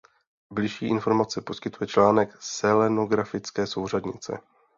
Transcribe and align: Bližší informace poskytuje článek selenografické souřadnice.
Bližší 0.53 0.87
informace 0.87 1.41
poskytuje 1.41 1.87
článek 1.87 2.37
selenografické 2.39 3.67
souřadnice. 3.67 4.37